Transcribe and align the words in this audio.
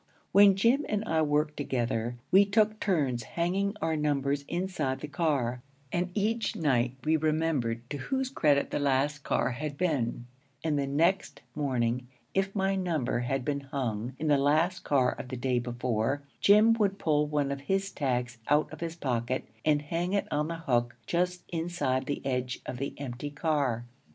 When 0.31 0.55
Jim 0.55 0.83
and 0.89 1.05
I 1.05 1.21
worked 1.21 1.57
together, 1.57 2.15
we 2.31 2.43
took 2.43 2.79
turns 2.79 3.21
hanging 3.21 3.75
our 3.83 3.95
numbers 3.95 4.43
inside 4.47 4.99
the 4.99 5.07
car; 5.07 5.61
and 5.91 6.09
each 6.15 6.55
night 6.55 6.95
we 7.03 7.17
remembered 7.17 7.87
to 7.91 7.97
whose 7.97 8.31
credit 8.31 8.71
the 8.71 8.79
last 8.79 9.19
car 9.19 9.51
had 9.51 9.77
been; 9.77 10.25
and 10.63 10.79
the 10.79 10.87
next 10.87 11.41
morning, 11.53 12.07
if 12.33 12.55
my 12.55 12.75
number 12.75 13.19
had 13.19 13.45
been 13.45 13.59
hung 13.61 14.15
in 14.17 14.25
the 14.25 14.39
last 14.39 14.79
car 14.79 15.11
of 15.11 15.27
the 15.27 15.37
day 15.37 15.59
before, 15.59 16.23
Jim 16.39 16.73
would 16.79 16.97
pull 16.97 17.27
one 17.27 17.51
of 17.51 17.61
his 17.61 17.91
tags 17.91 18.39
out 18.49 18.73
of 18.73 18.79
his 18.79 18.95
pocket 18.95 19.45
and 19.63 19.83
hang 19.83 20.13
it 20.13 20.27
on 20.31 20.47
the 20.47 20.55
hook 20.55 20.95
just 21.05 21.43
inside 21.49 22.07
the 22.07 22.25
edge 22.25 22.59
of 22.65 22.77
the 22.77 22.95
empty 22.99 23.29
car. 23.29 23.85